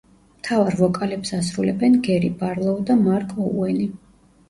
[0.37, 3.91] მთავარ ვოკალებს ასრულებენ გერი ბარლოუ და მარკ ოუენი.